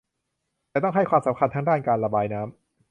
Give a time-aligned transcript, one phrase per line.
[0.69, 2.51] แต่ต้องให้ความสำคัญทั้งด้านการระบายน้ำ